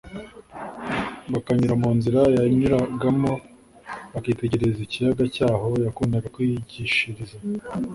[1.33, 3.31] bakanyura mu nzira yanyuragamo
[4.13, 7.35] bakitegereza ikiyaga cy'aho yakundaga kwigishiriza,